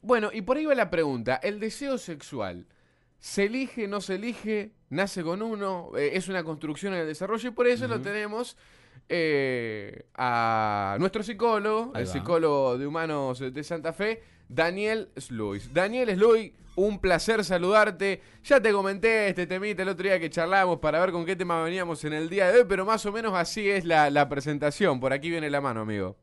[0.00, 1.36] Bueno, y por ahí va la pregunta.
[1.42, 2.66] ¿El deseo sexual
[3.18, 5.90] se elige, no se elige, nace con uno?
[5.96, 7.48] Eh, ¿Es una construcción en el desarrollo?
[7.48, 8.56] Y por eso lo tenemos
[9.08, 12.12] eh, a nuestro psicólogo, Ahí el va.
[12.12, 15.72] psicólogo de humanos de Santa Fe, Daniel Sluis.
[15.72, 18.20] Daniel Sluis, un placer saludarte.
[18.42, 21.62] Ya te comenté este temita el otro día que charlamos para ver con qué tema
[21.62, 24.98] veníamos en el día de hoy, pero más o menos así es la, la presentación.
[24.98, 26.16] Por aquí viene la mano, amigo.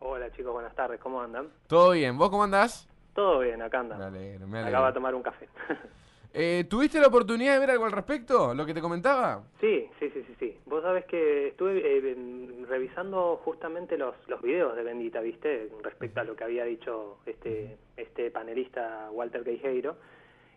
[0.00, 1.48] Hola chicos, buenas tardes, ¿cómo andan?
[1.68, 2.16] ¿Todo bien?
[2.18, 2.88] ¿Vos cómo andás?
[3.14, 3.98] Todo bien, acá andan.
[3.98, 4.68] Me alegro, me alegro.
[4.78, 5.48] Acaba de tomar un café.
[6.38, 8.52] Eh, ¿Tuviste la oportunidad de ver algo al respecto?
[8.52, 9.42] ¿Lo que te comentaba?
[9.58, 10.58] sí, sí, sí, sí, sí.
[10.66, 15.70] Vos sabés que estuve eh, revisando justamente los, los videos de Bendita, ¿viste?
[15.82, 19.96] Respecto a lo que había dicho este, este panelista Walter Queijeiro.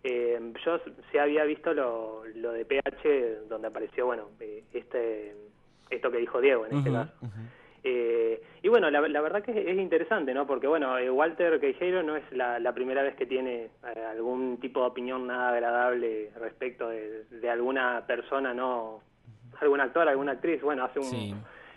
[0.03, 5.33] Eh, yo s- sí había visto lo, lo de PH, donde apareció, bueno, eh, este
[5.89, 7.13] esto que dijo Diego en este Ujú, caso.
[7.83, 10.45] Eh, y bueno, la, la verdad que es, es interesante, ¿no?
[10.45, 14.59] Porque bueno, eh, Walter Queijeiro no es la, la primera vez que tiene eh, algún
[14.59, 19.01] tipo de opinión nada agradable respecto de, de alguna persona, ¿no?
[19.61, 20.61] Algún actor, alguna actriz.
[20.61, 21.05] Bueno, hace un...
[21.05, 21.35] Sí.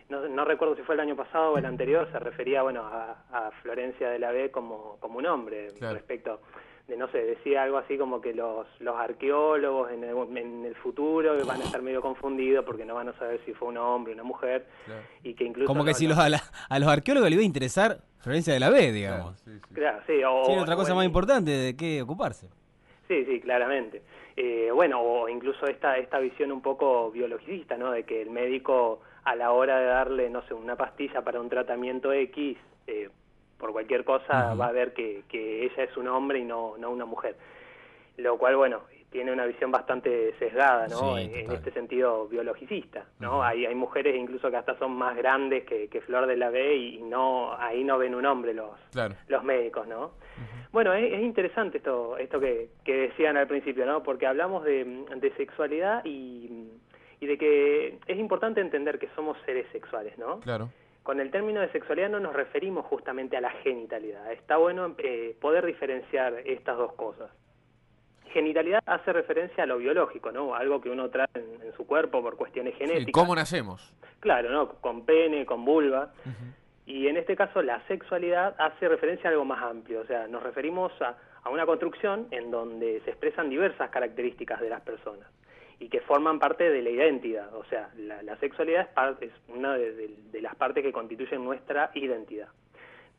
[0.09, 3.25] No, no recuerdo si fue el año pasado o el anterior, se refería, bueno, a,
[3.33, 5.95] a Florencia de la B como, como un hombre Claro.
[5.95, 6.41] respecto
[6.89, 10.75] de, no sé, decía algo así como que los, los arqueólogos en el, en el
[10.77, 14.13] futuro van a estar medio confundidos porque no van a saber si fue un hombre
[14.13, 15.03] o una mujer Claro.
[15.23, 15.67] y que incluso...
[15.67, 17.99] Como que no- si no- los, a, la- a los arqueólogos les iba a interesar
[18.19, 19.37] Florencia de la B, digamos.
[19.41, 19.75] Sí, sí.
[19.75, 22.49] Claro, sí, o, Tiene otra cosa más importante de qué ocuparse.
[23.09, 24.03] Sí, sí, claramente.
[24.37, 27.91] Eh, bueno, o incluso esta esta visión un poco biologicista, ¿no?
[27.91, 31.49] De que el médico a la hora de darle, no sé, una pastilla para un
[31.49, 32.57] tratamiento X,
[33.63, 36.91] por cualquier cosa va a ver que, que ella es un hombre y no, no
[36.91, 37.37] una mujer.
[38.17, 41.17] Lo cual, bueno, tiene una visión bastante sesgada, ¿no?
[41.17, 43.45] Sí, en, este sentido biologicista, ¿no?
[43.45, 46.75] hay, hay mujeres incluso que hasta son más grandes que, que Flor de la B
[46.75, 49.15] y no ahí no ven un hombre los, Claro.
[49.29, 50.11] los médicos, ¿no?
[50.73, 54.03] Bueno, es, es interesante esto esto que, que decían al principio, ¿no?
[54.03, 56.69] Porque hablamos de, de sexualidad y,
[57.21, 60.41] y de que es importante entender que somos seres sexuales, ¿no?
[60.41, 60.71] Claro.
[61.03, 64.31] Con el término de sexualidad no nos referimos justamente a la genitalidad.
[64.33, 67.31] Está bueno eh, poder diferenciar estas dos cosas.
[68.33, 70.55] Genitalidad hace referencia a lo biológico, ¿no?
[70.55, 73.07] Algo que uno trae en, en su cuerpo por cuestiones genéticas.
[73.07, 73.93] Sí, ¿Cómo nacemos?
[74.21, 74.69] Claro, ¿no?
[74.81, 76.13] Con pene, con vulva.
[76.87, 80.43] Y en este caso la sexualidad hace referencia a algo más amplio, o sea, nos
[80.43, 85.29] referimos a, a una construcción en donde se expresan diversas características de las personas
[85.83, 89.33] y que forman parte de la identidad, o sea, la, la sexualidad es, parte, es
[89.49, 92.49] una de, de- de las partes que constituyen nuestra identidad.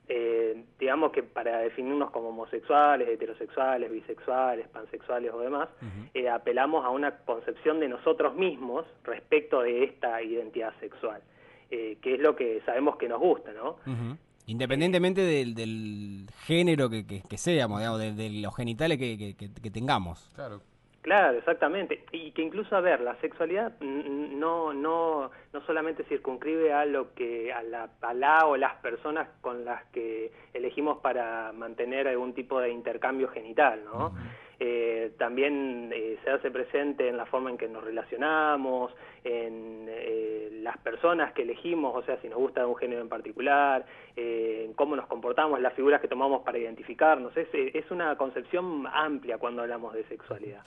[0.07, 5.69] Eh, digamos que para definirnos como homosexuales, heterosexuales, bisexuales, pansexuales o demás,
[6.13, 11.21] eh, apelamos a una concepción de nosotros mismos respecto de esta identidad sexual,
[11.71, 13.77] eh, que es lo que sabemos que nos gusta, ¿no?
[14.45, 19.35] Independientemente del, del género que, que- que seamos, digamos, de, de los genitales que, que-
[19.35, 20.29] que- que tengamos.
[20.35, 20.61] Claro.
[21.03, 22.05] Claro, exactamente.
[22.13, 27.51] Y que incluso, a ver, la sexualidad no, no, no solamente circunscribe a lo que,
[27.51, 32.61] a la, a la o las personas con las que elegimos para mantener algún tipo
[32.61, 34.13] de intercambio genital, ¿no?
[34.61, 38.93] Eh, también eh, se hace presente en la forma en que nos relacionamos,
[39.25, 43.85] en eh, las personas que elegimos, o sea, si nos gusta un género en particular,
[44.15, 47.35] eh, en cómo nos comportamos, las figuras que tomamos para identificarnos.
[47.35, 50.63] Es, es una concepción amplia cuando hablamos de sexualidad.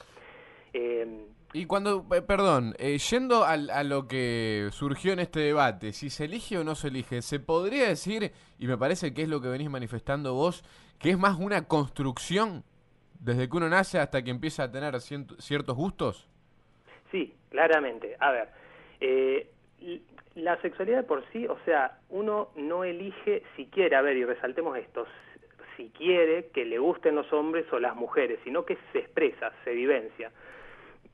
[0.77, 5.93] Eh, Y cuando, eh, perdón, eh, yendo al- a, lo que surgió en este debate,
[5.93, 9.29] si se elige o no se elige, ¿se podría decir, y me parece que es
[9.29, 10.65] lo que venís manifestando vos,
[10.99, 12.63] que es más una construcción
[13.21, 16.29] desde que uno nace hasta que empieza a tener ciento- ciertos gustos?
[17.11, 18.17] Sí, claramente.
[18.21, 18.49] A ver,
[19.01, 19.51] eh,
[20.35, 24.25] la sexualidad de por sí, o sea, uno no elige si quiere, a ver, y
[24.27, 25.07] resaltemos esto,
[25.77, 29.71] si quiere que le gusten los hombres o las mujeres, sino que se expresa, se
[29.71, 30.31] vivencia.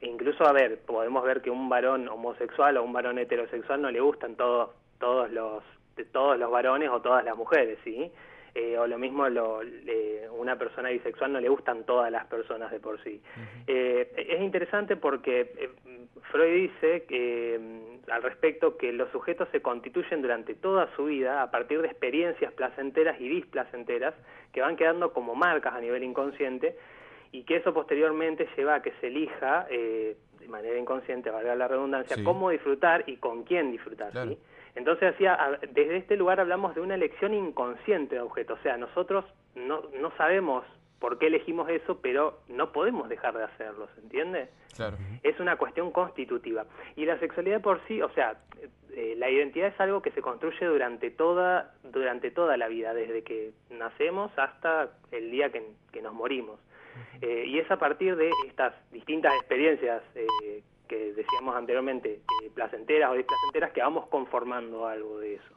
[0.03, 3.91] E incluso, a ver, podemos ver que un varón homosexual o un varón heterosexual no
[3.91, 5.63] le gustan todos todos los
[5.97, 8.11] de todos los varones o todas las mujeres, ¿sí?
[8.55, 9.61] Eh, o lo mismo lo,
[10.33, 13.23] una persona bisexual no le gustan todas las personas de por sí.
[13.67, 15.71] Eh, es interesante porque eh,
[16.31, 21.43] Freud dice que mm, al respecto que los sujetos se constituyen durante toda su vida
[21.43, 24.15] a partir de experiencias placenteras y displacenteras
[24.53, 26.77] que van quedando como marcas a nivel inconsciente
[27.33, 31.67] y que eso posteriormente lleva a que se elija eh, de manera inconsciente, valga la
[31.69, 32.23] redundancia, Sí.
[32.25, 34.11] cómo disfrutar y con quién disfrutar.
[34.13, 34.31] Claro.
[34.33, 34.39] ¿sí?
[34.75, 38.55] Entonces, hacía, a- desde este lugar hablamos de una elección inconsciente de objeto.
[38.55, 39.25] O sea, nosotros
[39.55, 40.65] no, no sabemos
[40.99, 44.49] por qué elegimos eso, pero no podemos dejar de hacerlo, ¿se entiende?
[44.77, 44.97] Claro.
[45.23, 46.65] Es una cuestión constitutiva.
[46.97, 48.37] Y la sexualidad por sí, o sea,
[48.95, 53.23] eh, la identidad es algo que se construye durante toda, durante toda la vida, desde
[53.25, 55.63] que nacemos hasta el día que,
[56.03, 56.61] nos morimos.
[57.21, 62.21] Eh, y es a partir de estas distintas experiencias eh, que decíamos anteriormente,
[62.55, 65.55] placenteras o displacenteras, que vamos conformando algo de eso.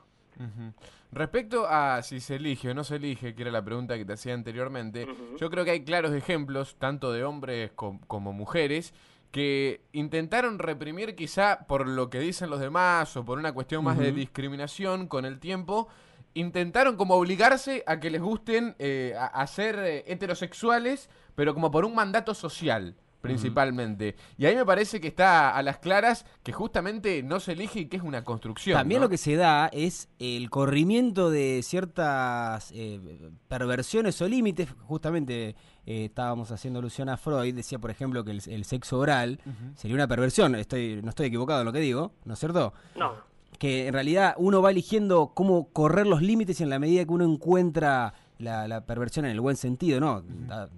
[1.11, 4.13] Respecto a si se elige o no se elige, que era la pregunta que te
[4.13, 8.93] hacía anteriormente, yo creo que hay claros ejemplos, tanto de hombres como mujeres,
[9.31, 13.97] que intentaron reprimir quizá por lo que dicen los demás o por una cuestión más
[13.97, 15.89] de discriminación con el tiempo,
[16.35, 21.85] intentaron como obligarse a que les gusten eh, a, ser eh, heterosexuales, pero como por
[21.85, 22.95] un mandato social
[23.25, 24.15] principalmente.
[24.37, 27.85] Y ahí me parece que está a las claras que justamente no se elige y
[27.87, 28.77] que es una construcción.
[28.77, 32.99] También lo que se da es el corrimiento de ciertas eh,
[33.47, 34.69] perversiones o límites.
[34.83, 35.55] Justamente
[35.85, 39.39] eh, estábamos haciendo alusión a Freud, decía por ejemplo que el, sexo oral
[39.75, 40.55] sería una perversión.
[40.55, 42.73] Estoy, no estoy equivocado en lo que digo, ¿no es cierto?
[42.95, 43.13] No.
[43.59, 47.11] Que en realidad uno va eligiendo cómo correr los límites y en la medida que
[47.11, 50.21] uno encuentra la, perversión en el buen sentido, ¿no?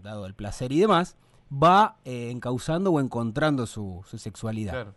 [0.04, 1.18] dado el placer y demás
[1.52, 4.74] va eh, encauzando o encontrando su, su sexualidad.
[4.74, 4.94] Claro.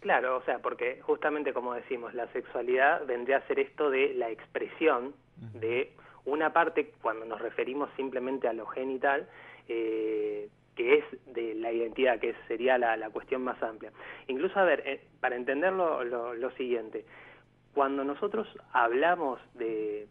[0.00, 4.30] Claro, o sea, porque justamente como decimos, la sexualidad vendría a ser esto de la
[4.30, 5.92] expresión de
[6.24, 9.28] una parte, cuando nos referimos simplemente a lo genital,
[9.68, 13.92] eh, que es de la identidad, que sería la, la cuestión más amplia.
[14.28, 17.04] Incluso, a ver, eh, para entenderlo lo, lo siguiente,
[17.74, 20.08] cuando nosotros hablamos de,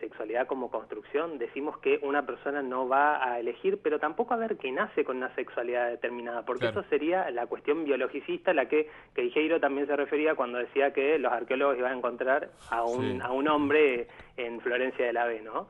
[0.00, 4.58] sexualidad como construcción, decimos que una persona no va a elegir, pero tampoco a ver
[4.58, 9.60] que nace con una sexualidad determinada, porque eso sería la cuestión biologicista, la que Queijeiro
[9.60, 13.48] también se refería cuando decía que los arqueólogos iban a encontrar a un, a un
[13.48, 15.68] hombre en Florencia de la B, ¿no?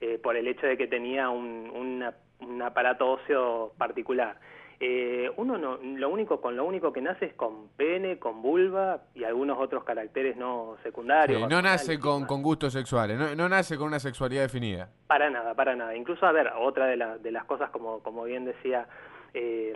[0.00, 2.02] Eh, por el hecho de que tenía un,
[2.40, 4.36] un aparato óseo particular.
[4.78, 9.04] Eh, uno no, lo único con lo único que nace es con pene, con vulva
[9.14, 11.48] y algunos otros caracteres no secundarios.
[11.48, 14.90] no nace con, con, gustos sexuales, no, nace con una sexualidad definida.
[15.06, 15.96] Para nada, para nada.
[15.96, 18.86] Incluso, a ver, otra de, de las cosas, como, como bien decía
[19.32, 19.72] eh,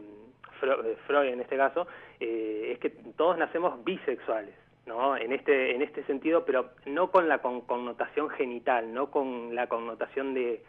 [0.62, 1.86] eh, Freud en este caso,
[2.18, 4.54] es que todos nacemos bisexuales.
[4.86, 5.16] ¿no?
[5.16, 10.34] En este, en este sentido, pero no con la connotación genital, no con la connotación
[10.34, 10.64] de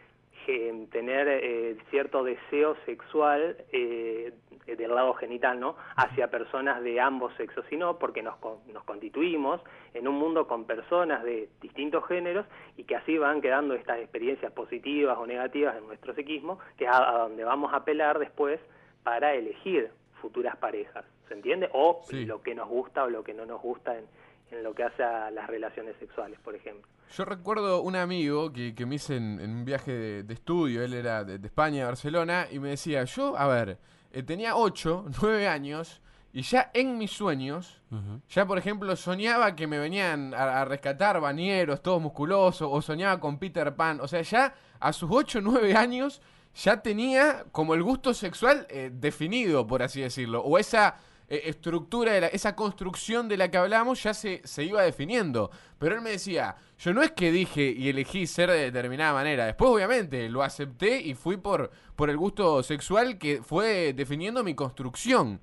[0.90, 4.32] tener eh, cierto deseo sexual eh,
[4.66, 5.76] del lado genital, ¿no?
[5.96, 8.34] Hacia personas de ambos sexos, sino porque nos,
[8.72, 9.60] nos constituimos
[9.94, 12.46] en un mundo con personas de distintos géneros
[12.76, 16.90] y que así van quedando estas experiencias positivas o negativas en nuestro psiquismo, que es
[16.92, 18.60] a, donde vamos a apelar después
[19.02, 19.90] para elegir
[20.20, 21.68] futuras parejas, ¿se entiende?
[21.72, 24.04] O lo que nos gusta o lo que no nos gusta en,
[24.52, 26.88] en lo que hace a las relaciones sexuales, por ejemplo.
[27.16, 31.24] Yo recuerdo un amigo que, que me hice en, un viaje de, estudio, él era
[31.24, 33.78] de, España, Barcelona, y me decía, yo, a ver,
[34.12, 36.00] eh, tenía 8, 9 años,
[36.34, 37.82] y ya en mis sueños,
[38.30, 43.38] ya por ejemplo soñaba que me venían a, rescatar bañeros, todos musculosos, o soñaba con
[43.38, 46.22] Peter Pan, o sea, ya a sus 8, 9 años
[46.54, 50.96] ya tenía como el gusto sexual eh, definido, por así decirlo, o esa
[51.32, 55.50] eh, estructura, de esa construcción de la que hablamos ya se, se iba definiendo.
[55.78, 59.46] Pero él me decía, yo no es que dije y elegí ser de determinada manera.
[59.46, 64.54] Después, obviamente, lo acepté y fui por, por el gusto sexual que fue definiendo mi
[64.54, 65.40] construcción.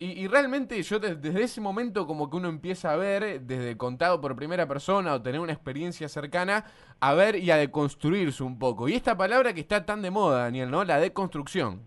[0.00, 4.34] Y, realmente yo desde ese momento como que uno empieza a ver, desde contado por
[4.34, 6.64] primera persona o tener una experiencia cercana,
[6.98, 8.88] a ver y a deconstruirse un poco.
[8.88, 10.82] Y esta palabra que está tan de moda, Daniel, ¿no?
[10.82, 11.82] La deconstrucción.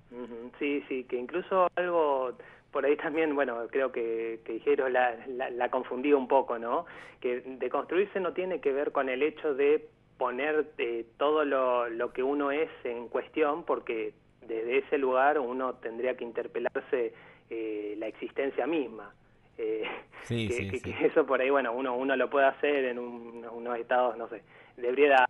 [0.57, 2.37] Sí, sí, que incluso algo
[2.71, 6.85] por ahí también, bueno, creo que, que dijeron la, la, confundí un poco, ¿no?
[7.19, 12.13] Que deconstruirse no tiene que ver con el hecho de poner eh, todo lo, lo
[12.13, 14.13] que uno es en cuestión, porque
[14.47, 17.13] desde ese lugar uno tendría que interpelarse
[17.49, 19.13] eh, la existencia misma.
[19.57, 19.83] Eh,
[20.23, 23.77] sí, que, sí, que, eso por ahí, bueno, uno, uno lo puede hacer en unos
[23.77, 24.43] estados, no sé,
[24.77, 25.25] de ebriedad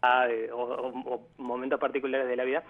[0.54, 2.64] o, momentos particulares de la vida,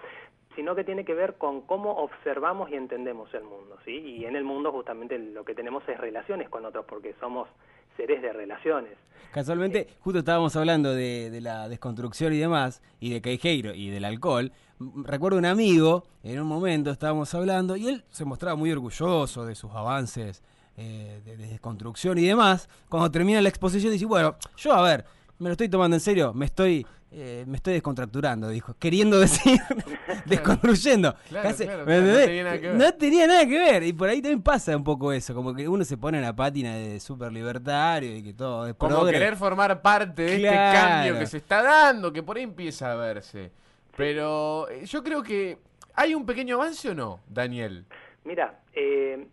[0.54, 3.92] sino que tiene que ver con cómo observamos y entendemos el mundo, ¿sí?
[3.92, 7.48] Y en el mundo justamente lo que tenemos es relaciones con otros, porque somos
[7.96, 8.92] seres de relaciones.
[9.32, 14.04] Casualmente, eh, justo estábamos hablando de, la desconstrucción y demás, y de Queijeiro y del
[14.04, 14.52] alcohol.
[14.78, 19.54] Recuerdo un amigo, en un momento estábamos hablando, y él se mostraba muy orgulloso de
[19.54, 20.42] sus avances
[20.76, 22.68] eh, de, de, desconstrucción y demás.
[22.88, 25.04] Cuando termina la exposición, dice, bueno, yo a ver,
[25.38, 29.60] me lo estoy tomando en serio, me estoy eh, me estoy descontracturando, dijo, queriendo decir,
[30.24, 31.14] desconstruyendo.
[31.30, 32.74] no, tenía nada que ver.
[32.74, 33.82] no tenía nada que ver.
[33.82, 36.34] Y por ahí también pasa un poco eso, como que uno se pone en la
[36.34, 41.18] pátina de súper libertario y que todo es Como querer formar parte de este cambio
[41.18, 43.52] que se está dando, que por ahí empieza a verse.
[43.96, 45.58] Pero eh, yo creo que
[45.94, 47.84] hay un pequeño avance o no, Daniel.
[48.24, 49.26] Mira, eh,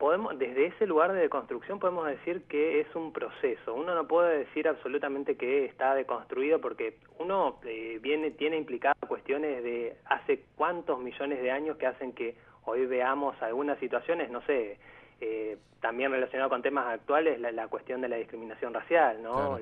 [0.00, 3.74] podemos, desde ese lugar de deconstrucción podemos decir que es un proceso.
[3.74, 9.62] Uno no puede decir absolutamente que está deconstruido porque uno eh, viene, tiene implicadas cuestiones
[9.62, 14.78] de hace cuántos millones de años que hacen que hoy veamos algunas situaciones, no sé,
[15.20, 19.58] eh, también relacionado con temas actuales, la, cuestión de la discriminación racial, ¿no?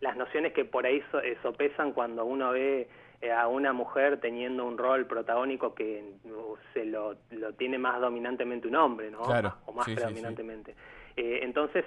[0.00, 2.88] las nociones que por ahí so, sopesan cuando uno ve eh,
[3.36, 6.04] a una mujer teniendo un rol protagónico que
[6.72, 9.20] se lo, lo tiene más dominantemente un hombre, ¿no?
[9.20, 10.74] o más predominantemente.
[11.16, 11.84] Eh, entonces,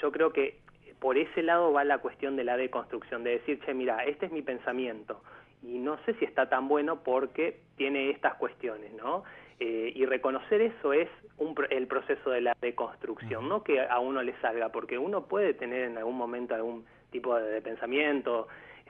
[0.00, 0.60] yo creo que
[1.00, 4.32] por ese lado va la cuestión de la deconstrucción, de decir, che, mira, este es
[4.32, 5.20] mi pensamiento
[5.62, 9.24] y no sé si está tan bueno porque tiene estas cuestiones, ¿no?
[9.60, 14.22] Eh, y reconocer eso es un, el proceso de la deconstrucción, no que a uno
[14.22, 18.46] le salga, porque uno puede tener en algún momento algún tipo de, de pensamiento,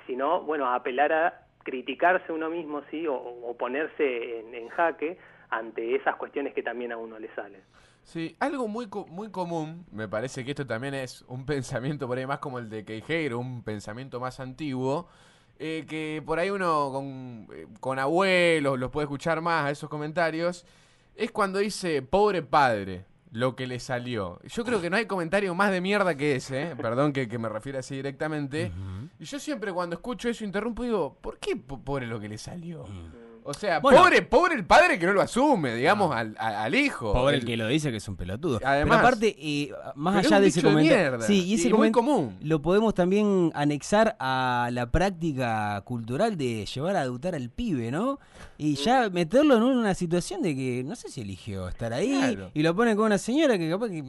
[0.07, 5.19] sino, bueno, apelar a criticarse uno mismo, sí, o, ponerse en, jaque
[5.51, 7.61] ante esas cuestiones que también a uno le salen.
[8.05, 12.27] Sí, algo muy muy común, me parece que esto también es un pensamiento por ahí
[12.27, 15.09] más como el de Queijeiro, un pensamiento más antiguo,
[15.59, 19.91] eh, que por ahí uno con, eh, con abuelos los puede escuchar más a esos
[19.91, 20.65] comentarios,
[21.17, 24.41] es cuando dice pobre padre lo que le salió.
[24.45, 26.77] Yo creo que no hay comentario más de mierda que ese, ¿eh?
[26.77, 28.73] perdón que, me refiera así directamente.
[29.19, 32.39] Y yo siempre cuando escucho eso interrumpo y digo, ¿por qué pobre lo que le
[32.39, 32.85] salió?
[32.85, 33.28] Mm.
[33.49, 37.15] O sea, pobre, pobre el padre que no lo asume, digamos, al, al, hijo.
[37.15, 38.61] Pobre el, que lo dice que es un pelotudo.
[38.63, 41.23] Además, Pero aparte, y más allá de ese comentario.
[41.23, 42.37] Sí, y ese muy común.
[42.43, 48.21] Lo podemos también anexar a la práctica cultural de llevar a adoptar al pibe, ¿no?
[48.59, 52.63] Y ya meterlo en una situación de que no sé si eligió estar ahí y
[52.63, 54.05] lo pone con una señora que capaz que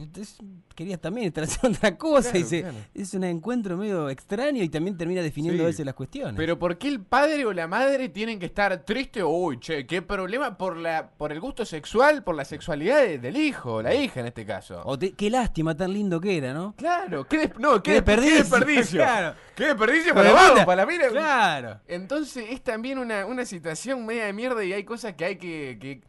[0.74, 4.96] querías también estar haciendo otra cosa y se, es un encuentro medio extraño y también
[4.96, 6.34] termina definiendo a veces las cuestiones.
[6.36, 9.86] Pero ¿por qué el padre o la madre tienen que estar tristes o uy, che,
[9.86, 14.20] qué problema por la por el gusto sexual, por la sexualidad del hijo, la hija
[14.20, 14.82] en este caso.
[14.84, 16.74] O qué lástima tan lindo que era, ¿no?
[16.76, 18.36] Claro, qué, no, qué, desperdicio.
[18.36, 19.36] Qué desperdicio, claro.
[19.54, 21.08] qué desperdicio para la para la mina.
[21.08, 21.80] Claro.
[21.86, 25.78] Entonces es también una, una situación media de mierda y hay cosas que hay que,
[25.80, 26.00] que,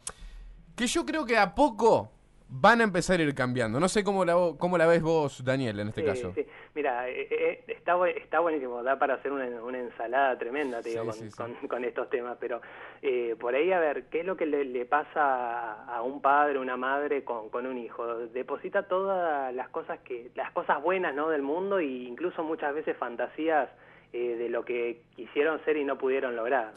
[0.76, 2.12] que yo creo que a poco
[2.52, 3.80] van a empezar a ir cambiando.
[3.80, 6.34] No sé cómo la, cómo la ves vos, Daniel, en este caso.
[6.36, 6.46] Sí.
[6.76, 11.06] Mira, eh, eh, está, está buenísimo, da para hacer una, una ensalada tremenda, te digo,
[11.36, 12.62] con, con, estos temas, pero
[13.02, 16.78] eh, por ahí, a ver, ¿qué es lo que le, pasa a, un padre, una
[16.78, 18.28] madre con, con un hijo?
[18.28, 21.30] Deposita todas las cosas que las cosas buenas ¿no?
[21.30, 23.70] del mundo e incluso muchas veces fantasías
[24.14, 26.74] eh, de lo que quisieron ser y no pudieron lograr.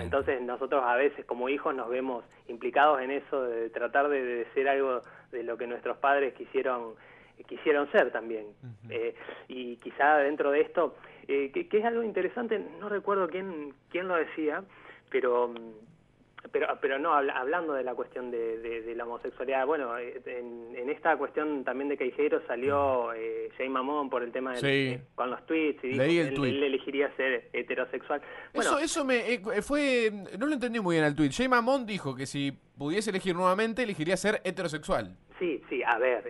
[0.00, 4.68] Entonces nosotros a veces como hijos nos vemos implicados en eso de tratar de, ser
[4.68, 5.02] algo
[5.32, 6.94] de lo que nuestros padres quisieron
[7.48, 8.46] quisieron ser también.
[8.88, 9.14] Eh,
[9.48, 10.96] y quizá dentro de esto,
[11.28, 14.62] eh, que, que, es algo interesante, no recuerdo quién, quién lo decía,
[15.10, 15.72] pero mm,
[16.58, 21.14] pero, pero no, hablando de la cuestión de, de, la homosexualidad, bueno, eh, en, esta
[21.18, 25.84] cuestión también de Queijeiro salió eh, Jay Mamón por el tema de, con los tweets
[25.84, 28.22] y dijo que él, elegiría ser heterosexual.
[28.54, 31.30] eso, eso me eh, fue, no lo entendí muy bien el tweet.
[31.30, 35.14] Jay Mamón dijo que si pudiese elegir nuevamente, elegiría ser heterosexual.
[35.38, 36.24] Sí, sí, a ver.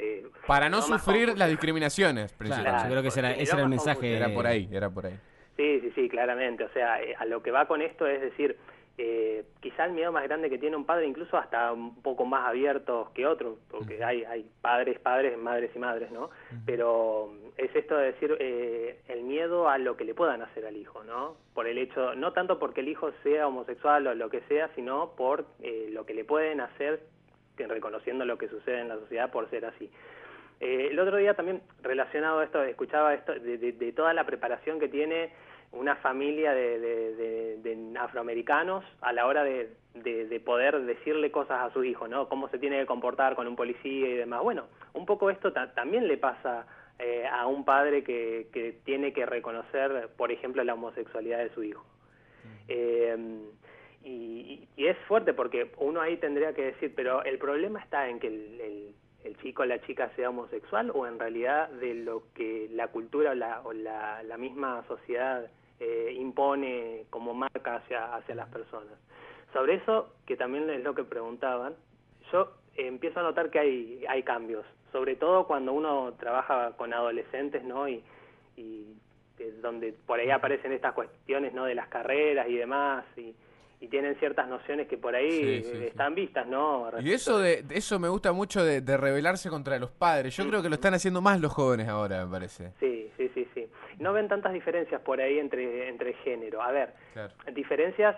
[0.48, 2.82] Para no sufrir las discriminaciones, principalmente.
[2.82, 4.16] yo creo que ese era, ese era el mensaje.
[4.16, 5.16] Era por ahí, era por ahí.
[5.56, 6.64] Sí, sí, sí, claramente.
[6.64, 8.56] O sea, a lo que va con esto es decir
[8.98, 12.46] eh, quizá el miedo más grande que tiene un padre, incluso hasta un poco más
[12.46, 16.30] abiertos que otros, porque hay, hay padres, padres, madres y madres, ¿no?
[16.64, 20.76] Pero es esto de decir eh, el miedo a lo que le puedan hacer al
[20.76, 21.36] hijo, ¿no?
[21.52, 25.10] Por el hecho, no tanto porque el hijo sea homosexual o lo que sea, sino
[25.14, 27.02] por eh, lo que le pueden hacer,
[27.58, 29.90] reconociendo lo que sucede en la sociedad por ser así.
[30.60, 34.88] Eh, el otro día también relacionado a esto, escuchaba esto de toda la preparación que
[34.88, 35.32] tiene
[35.78, 39.70] una familia de, afroamericanos a la hora de,
[40.44, 42.28] poder decirle cosas a su hijo, ¿no?
[42.28, 44.42] Cómo se tiene que comportar con un policía y demás.
[44.42, 46.66] Bueno, un poco esto también le pasa
[46.98, 51.84] eh, a un padre que, tiene que reconocer, por ejemplo, la homosexualidad de su hijo.
[52.68, 53.16] Eh,
[54.06, 58.28] y, es fuerte porque uno ahí tendría que decir, pero el problema está en que
[58.28, 62.88] el, el, chico o la chica sea homosexual o en realidad de lo que la
[62.88, 63.32] cultura
[63.64, 68.94] o la, la misma sociedad eh, impone como marca hacia, hacia las personas.
[69.52, 71.74] Sobre eso, que también es lo que preguntaban,
[72.32, 77.64] yo empiezo a notar que hay, hay cambios, sobre todo cuando uno trabaja con adolescentes,
[77.64, 77.88] ¿no?
[77.88, 78.02] Y,
[78.56, 78.96] y
[79.60, 81.64] donde por ahí aparecen estas cuestiones, ¿no?
[81.64, 83.34] De las carreras y demás, y,
[83.80, 86.88] y tienen ciertas nociones que por ahí están vistas, ¿no?
[87.00, 90.34] y eso de, eso me gusta mucho de, rebelarse contra los padres.
[90.36, 92.72] Yo creo que lo están haciendo más los jóvenes ahora, me parece.
[92.80, 93.25] Sí, sí.
[93.98, 96.62] No ven tantas diferencias por ahí entre, entre género.
[96.62, 96.92] A ver,
[97.52, 98.16] diferencias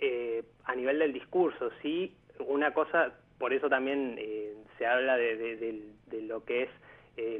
[0.00, 2.16] eh, a nivel del discurso, sí.
[2.46, 4.18] Una cosa por eso también
[4.78, 5.82] se habla de,
[6.22, 6.70] lo que es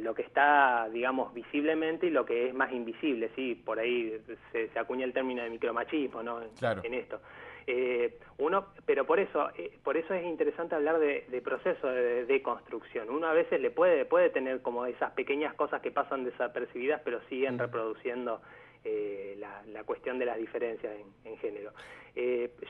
[0.03, 4.19] lo que está, digamos, visiblemente y lo que es más invisible, sí, por ahí
[4.53, 6.41] se, acuña el término de micromachismo, ¿no?
[6.43, 7.21] En esto.
[7.73, 13.09] Eh, uno, pero por eso, eh, por eso es interesante hablar de, proceso de, construcción.
[13.11, 17.21] Uno a veces le puede, puede tener como esas pequeñas cosas que pasan desapercibidas, pero
[17.29, 18.43] siguen reproduciendo
[18.85, 20.93] eh, la, cuestión de las diferencias
[21.25, 21.71] en, género.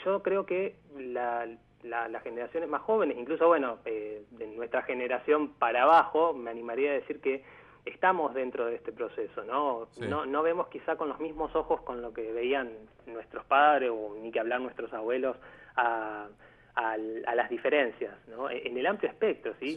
[0.04, 6.50] yo creo que las generaciones más jóvenes, incluso bueno, de nuestra generación para abajo, me
[6.50, 7.42] animaría a decir que
[7.84, 9.88] estamos dentro de este proceso, ¿no?
[9.99, 12.70] No, no vemos quizá con los mismos ojos con lo que veían
[13.06, 15.37] nuestros padres o ni que hablar nuestros abuelos
[15.76, 16.28] a,
[16.75, 18.50] a, las diferencias, ¿no?
[18.50, 19.76] E, en el amplio espectro, ¿sí?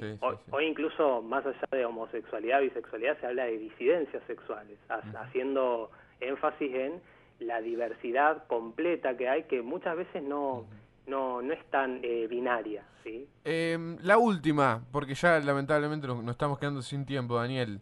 [0.52, 7.02] hoy, incluso más allá de homosexualidad, bisexualidad, se habla de disidencias sexuales, haciendo énfasis en
[7.40, 10.66] la diversidad completa que hay que muchas veces no
[11.08, 12.84] no, no es tan eh, binaria.
[13.04, 13.28] ¿sí?
[13.44, 17.80] Em, la última, porque ya lamentablemente nos, estamos quedando sin tiempo, Daniel.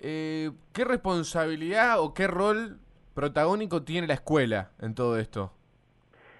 [0.00, 2.78] Eh, ¿Qué responsabilidad o qué rol
[3.14, 5.52] protagónico tiene la escuela en todo esto?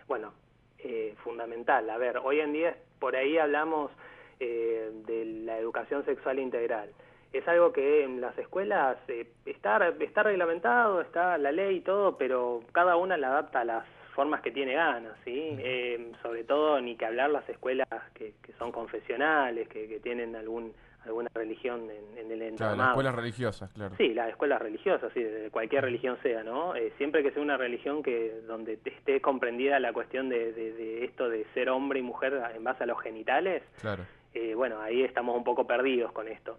[0.06, 0.32] Bueno,
[0.78, 1.88] eh, fundamental.
[1.90, 3.90] A ver, hoy en día por ahí hablamos
[4.38, 6.90] de la educación sexual integral.
[7.32, 8.98] Es algo que en las escuelas
[9.46, 13.86] está, está reglamentado, está la ley y todo, pero cada una la adapta a las
[14.16, 15.56] formas que tiene ganas, ¿sí?
[15.60, 20.72] Eh, sobre todo, ni que hablar las escuelas que, son confesionales, que, tienen algún
[21.04, 22.56] alguna religión en, el entramado.
[22.56, 23.94] Claro, las escuelas religiosas, claro.
[23.96, 26.74] Sí, las escuelas religiosas, sí, de cualquier religión sea, ¿no?
[26.74, 31.46] Eh, siempre que sea una religión que donde esté comprendida la cuestión de, esto de
[31.54, 34.04] ser hombre y mujer en base a los genitales, claro.
[34.34, 36.58] Eh, bueno, ahí estamos un poco perdidos con esto.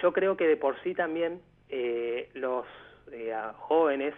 [0.00, 1.42] Yo creo que de por sí también
[2.32, 2.64] los
[3.58, 4.14] jóvenes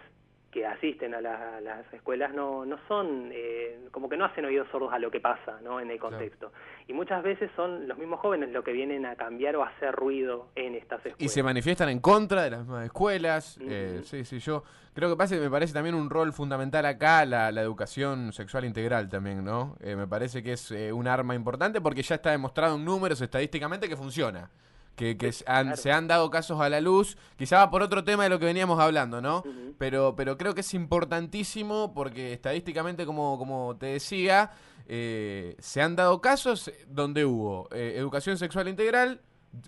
[0.57, 4.91] que asisten a, las escuelas no, no son, eh, como que no hacen oídos sordos
[4.91, 5.79] a lo que pasa ¿no?
[5.79, 6.51] en el contexto.
[6.87, 9.93] Y muchas veces son los mismos jóvenes los que vienen a cambiar o a hacer
[9.93, 11.21] ruido en estas escuelas.
[11.21, 13.59] Y se manifiestan en contra de las mismas escuelas.
[13.61, 14.63] Eh, sí, sí, yo
[14.95, 19.09] creo que pasa, me parece también un rol fundamental acá la, la educación sexual integral
[19.09, 19.75] también, ¿no?
[19.79, 23.87] Eh, me parece que es un arma importante porque ya está demostrado en números estadísticamente
[23.87, 24.49] que funciona
[24.97, 28.45] que, se han dado casos a la luz, quizá por otro tema de lo que
[28.45, 29.43] veníamos hablando, ¿no?
[29.77, 34.51] pero, pero creo que es importantísimo porque estadísticamente, como, como te decía,
[34.87, 39.21] eh, se han dado casos donde hubo eh, educación sexual integral,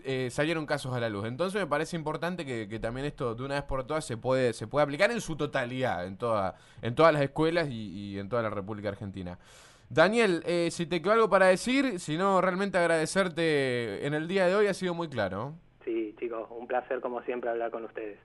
[0.04, 1.26] eh, salieron casos a la luz.
[1.26, 4.66] Entonces me parece importante que, también esto de una vez por todas se puede, se
[4.66, 8.50] puede aplicar en su totalidad, en, toda, en todas las escuelas y en toda la
[8.50, 9.38] República Argentina.
[9.90, 14.46] Daniel, eh, si te quedó algo para decir, si no, realmente agradecerte en el día
[14.46, 15.56] de hoy, ha sido muy claro.
[15.84, 18.20] Sí, chicos, un placer como siempre hablar con ustedes.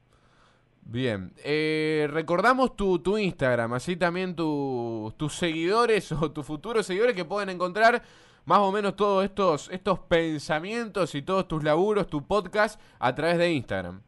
[0.82, 7.24] Bien, eh, recordamos tu, tu Instagram, así también tus seguidores o tus futuros seguidores que
[7.24, 8.02] pueden encontrar
[8.44, 13.38] más o menos todos estos, estos pensamientos y todos tus laburos, tu podcast a través
[13.38, 14.02] de Instagram.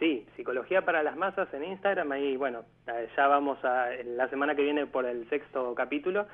[0.00, 2.64] Sí, Psicología para las Masas en Instagram, ahí bueno,
[3.16, 6.26] ya vamos a la semana que viene por el sexto capítulo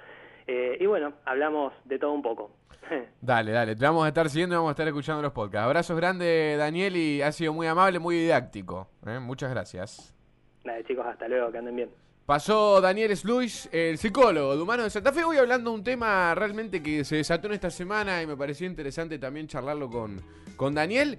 [0.46, 2.50] eh, y bueno, hablamos de todo un poco.
[3.20, 5.64] dale, dale, te vamos a estar siguiendo y vamos a estar escuchando los podcasts.
[5.64, 8.88] Abrazos grandes, Daniel, y ha sido muy amable, muy didáctico.
[9.06, 9.18] ¿eh?
[9.18, 10.14] Muchas gracias.
[10.64, 11.90] Dale, chicos, hasta luego, que anden bien.
[12.26, 16.34] Pasó Daniel Sluis, el psicólogo de Humano de Santa Fe, hoy hablando de un tema
[16.34, 20.20] realmente que se desató en esta semana y me pareció interesante también charlarlo con,
[20.56, 21.18] con Daniel.